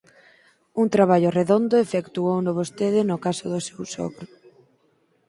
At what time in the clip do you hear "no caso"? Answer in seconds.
3.09-3.45